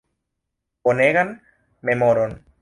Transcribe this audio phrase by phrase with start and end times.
[0.83, 1.43] Bonegan
[1.83, 2.43] memoron.